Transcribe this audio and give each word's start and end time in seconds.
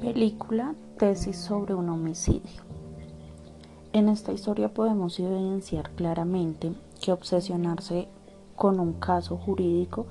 Película 0.00 0.74
Tesis 0.98 1.38
sobre 1.38 1.74
un 1.74 1.88
homicidio. 1.88 2.62
En 3.94 4.10
esta 4.10 4.32
historia 4.32 4.72
podemos 4.72 5.18
evidenciar 5.18 5.90
claramente 5.92 6.74
que 7.00 7.12
obsesionarse 7.12 8.06
con 8.56 8.78
un 8.78 8.92
caso 8.92 9.38
jurídico 9.38 10.06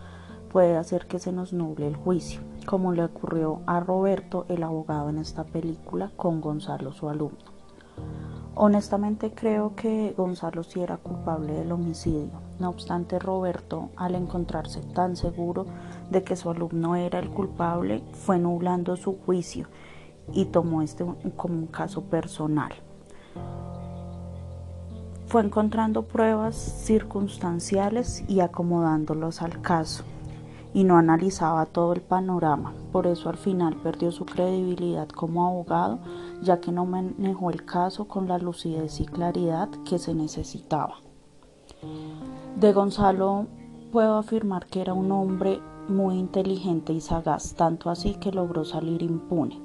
puede 0.51 0.75
hacer 0.75 1.05
que 1.05 1.19
se 1.19 1.31
nos 1.31 1.53
nuble 1.53 1.87
el 1.87 1.95
juicio, 1.95 2.41
como 2.65 2.93
le 2.93 3.03
ocurrió 3.03 3.61
a 3.67 3.79
Roberto, 3.79 4.45
el 4.49 4.63
abogado 4.63 5.09
en 5.09 5.19
esta 5.19 5.43
película, 5.43 6.11
con 6.15 6.41
Gonzalo, 6.41 6.91
su 6.91 7.07
alumno. 7.07 7.37
Honestamente 8.55 9.33
creo 9.35 9.75
que 9.75 10.13
Gonzalo 10.17 10.63
sí 10.63 10.79
era 10.79 10.97
culpable 10.97 11.53
del 11.53 11.71
homicidio. 11.71 12.31
No 12.57 12.69
obstante, 12.69 13.19
Roberto, 13.19 13.89
al 13.97 14.15
encontrarse 14.15 14.79
tan 14.81 15.15
seguro 15.15 15.65
de 16.09 16.23
que 16.23 16.35
su 16.35 16.49
alumno 16.49 16.95
era 16.95 17.19
el 17.19 17.29
culpable, 17.29 18.03
fue 18.13 18.39
nublando 18.39 18.95
su 18.95 19.17
juicio 19.17 19.67
y 20.33 20.45
tomó 20.45 20.81
este 20.81 21.05
como 21.35 21.55
un 21.55 21.67
caso 21.67 22.03
personal. 22.03 22.73
Fue 25.27 25.41
encontrando 25.41 26.03
pruebas 26.03 26.55
circunstanciales 26.55 28.23
y 28.27 28.39
acomodándolos 28.41 29.41
al 29.41 29.61
caso 29.61 30.03
y 30.75 30.83
no 30.83 30.97
analizaba 30.97 31.65
todo 31.65 31.93
el 31.93 32.01
panorama. 32.01 32.73
Por 32.91 33.07
eso 33.07 33.29
al 33.29 33.37
final 33.37 33.77
perdió 33.77 34.11
su 34.11 34.25
credibilidad 34.25 35.07
como 35.07 35.47
abogado, 35.47 35.99
ya 36.41 36.59
que 36.59 36.71
no 36.71 36.85
manejó 36.85 37.49
el 37.49 37.63
caso 37.63 38.09
con 38.09 38.27
la 38.27 38.37
lucidez 38.37 38.99
y 38.99 39.05
claridad 39.05 39.69
que 39.85 39.99
se 39.99 40.13
necesitaba. 40.13 40.95
De 42.57 42.73
Gonzalo 42.73 43.47
puedo 43.91 44.17
afirmar 44.17 44.65
que 44.65 44.81
era 44.81 44.93
un 44.93 45.11
hombre 45.13 45.61
muy 45.87 46.17
inteligente 46.17 46.93
y 46.93 47.01
sagaz, 47.01 47.55
tanto 47.55 47.89
así 47.89 48.15
que 48.15 48.31
logró 48.31 48.65
salir 48.65 49.01
impune. 49.01 49.59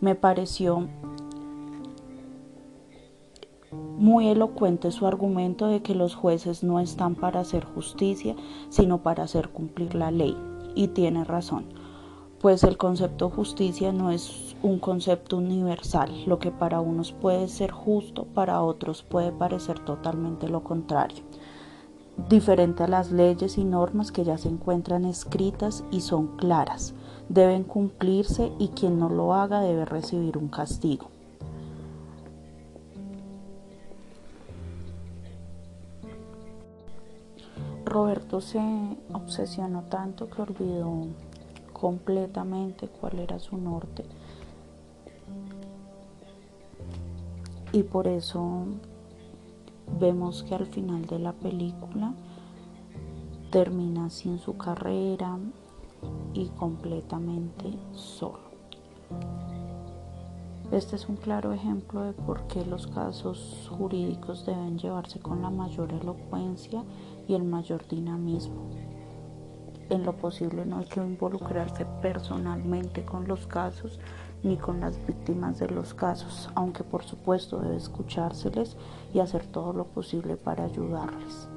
Me 0.00 0.14
pareció 0.14 0.88
muy 3.98 4.28
elocuente 4.28 4.90
su 4.90 5.06
argumento 5.06 5.66
de 5.66 5.82
que 5.82 5.94
los 5.94 6.14
jueces 6.14 6.62
no 6.62 6.80
están 6.80 7.14
para 7.14 7.40
hacer 7.40 7.64
justicia, 7.64 8.34
sino 8.68 9.02
para 9.02 9.24
hacer 9.24 9.50
cumplir 9.50 9.94
la 9.94 10.10
ley. 10.10 10.36
Y 10.74 10.88
tiene 10.88 11.24
razón, 11.24 11.66
pues 12.40 12.64
el 12.64 12.76
concepto 12.76 13.30
justicia 13.30 13.92
no 13.92 14.10
es 14.10 14.56
un 14.62 14.78
concepto 14.78 15.36
universal. 15.38 16.10
Lo 16.26 16.38
que 16.38 16.50
para 16.50 16.80
unos 16.80 17.12
puede 17.12 17.48
ser 17.48 17.70
justo, 17.70 18.24
para 18.24 18.60
otros 18.62 19.02
puede 19.02 19.32
parecer 19.32 19.78
totalmente 19.78 20.48
lo 20.48 20.64
contrario. 20.64 21.22
Diferente 22.16 22.84
a 22.84 22.88
las 22.88 23.10
leyes 23.10 23.58
y 23.58 23.64
normas 23.64 24.12
que 24.12 24.24
ya 24.24 24.38
se 24.38 24.48
encuentran 24.48 25.04
escritas 25.04 25.84
y 25.90 26.00
son 26.00 26.36
claras, 26.36 26.94
deben 27.28 27.64
cumplirse 27.64 28.52
y 28.58 28.68
quien 28.68 28.98
no 28.98 29.08
lo 29.08 29.34
haga 29.34 29.60
debe 29.60 29.84
recibir 29.84 30.38
un 30.38 30.48
castigo. 30.48 31.08
Roberto 37.84 38.40
se 38.40 38.60
obsesionó 39.12 39.82
tanto 39.82 40.30
que 40.30 40.42
olvidó 40.42 41.06
completamente 41.72 42.88
cuál 42.88 43.18
era 43.18 43.38
su 43.38 43.58
norte. 43.58 44.04
Y 47.72 47.82
por 47.82 48.06
eso 48.06 48.66
vemos 50.04 50.42
que 50.42 50.54
al 50.54 50.66
final 50.66 51.06
de 51.06 51.18
la 51.18 51.32
película 51.32 52.12
termina 53.50 54.10
sin 54.10 54.38
su 54.38 54.54
carrera 54.58 55.38
y 56.34 56.48
completamente 56.48 57.72
solo. 57.94 58.50
Este 60.72 60.96
es 60.96 61.08
un 61.08 61.16
claro 61.16 61.54
ejemplo 61.54 62.02
de 62.02 62.12
por 62.12 62.46
qué 62.48 62.66
los 62.66 62.86
casos 62.86 63.66
jurídicos 63.78 64.44
deben 64.44 64.78
llevarse 64.78 65.20
con 65.20 65.40
la 65.40 65.48
mayor 65.48 65.90
elocuencia 65.94 66.84
y 67.26 67.32
el 67.32 67.44
mayor 67.44 67.88
dinamismo. 67.88 68.68
En 69.88 70.04
lo 70.04 70.14
posible 70.18 70.66
no 70.66 70.80
hay 70.80 70.86
que 70.86 71.00
involucrarse 71.00 71.86
personalmente 72.02 73.06
con 73.06 73.26
los 73.26 73.46
casos 73.46 73.98
ni 74.44 74.56
con 74.56 74.80
las 74.80 75.04
víctimas 75.06 75.58
de 75.58 75.68
los 75.68 75.94
casos, 75.94 76.50
aunque 76.54 76.84
por 76.84 77.02
supuesto 77.02 77.58
debe 77.58 77.76
escuchárseles 77.76 78.76
y 79.12 79.18
hacer 79.18 79.46
todo 79.46 79.72
lo 79.72 79.86
posible 79.86 80.36
para 80.36 80.64
ayudarles. 80.64 81.48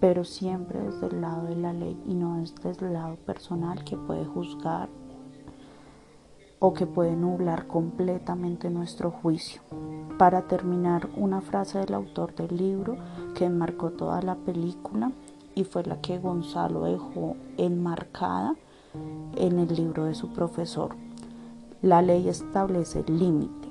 Pero 0.00 0.24
siempre 0.24 0.80
desde 0.80 1.08
el 1.08 1.20
lado 1.20 1.44
de 1.44 1.56
la 1.56 1.72
ley 1.74 2.02
y 2.06 2.14
no 2.14 2.38
desde 2.38 2.86
el 2.86 2.94
lado 2.94 3.16
personal 3.16 3.84
que 3.84 3.96
puede 3.98 4.24
juzgar 4.24 4.88
o 6.58 6.72
que 6.72 6.86
puede 6.86 7.16
nublar 7.16 7.66
completamente 7.66 8.70
nuestro 8.70 9.10
juicio. 9.10 9.62
Para 10.18 10.42
terminar, 10.42 11.08
una 11.16 11.40
frase 11.40 11.78
del 11.78 11.94
autor 11.94 12.34
del 12.34 12.56
libro 12.56 12.96
que 13.34 13.44
enmarcó 13.46 13.90
toda 13.90 14.22
la 14.22 14.36
película 14.36 15.12
y 15.54 15.64
fue 15.64 15.82
la 15.84 16.00
que 16.00 16.18
Gonzalo 16.18 16.84
dejó 16.84 17.36
enmarcada 17.56 18.54
en 19.36 19.58
el 19.58 19.74
libro 19.74 20.04
de 20.04 20.14
su 20.14 20.32
profesor. 20.32 20.94
La 21.82 22.02
ley 22.02 22.28
establece 22.28 23.02
el 23.06 23.18
límite. 23.18 23.68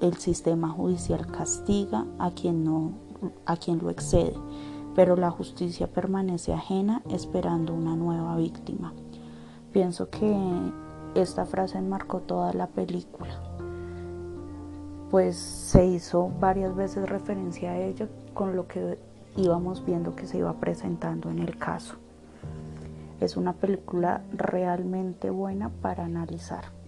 El 0.00 0.16
sistema 0.16 0.70
judicial 0.70 1.26
castiga 1.26 2.06
a 2.18 2.30
quien 2.30 2.64
no 2.64 2.92
a 3.44 3.58
quien 3.58 3.80
lo 3.80 3.90
excede, 3.90 4.34
pero 4.94 5.14
la 5.14 5.30
justicia 5.30 5.92
permanece 5.92 6.54
ajena 6.54 7.02
esperando 7.10 7.74
una 7.74 7.96
nueva 7.96 8.34
víctima. 8.36 8.94
Pienso 9.72 10.08
que 10.08 10.34
esta 11.14 11.44
frase 11.44 11.76
enmarcó 11.76 12.20
toda 12.20 12.54
la 12.54 12.66
película, 12.66 13.38
pues 15.10 15.36
se 15.36 15.84
hizo 15.84 16.30
varias 16.40 16.74
veces 16.74 17.08
referencia 17.10 17.72
a 17.72 17.78
ello 17.78 18.08
con 18.32 18.56
lo 18.56 18.66
que 18.68 18.98
íbamos 19.36 19.84
viendo 19.84 20.16
que 20.16 20.26
se 20.26 20.38
iba 20.38 20.54
presentando 20.54 21.28
en 21.28 21.40
el 21.40 21.58
caso. 21.58 21.96
Es 23.20 23.36
una 23.36 23.52
película 23.52 24.22
realmente 24.32 25.28
buena 25.28 25.68
para 25.68 26.06
analizar. 26.06 26.79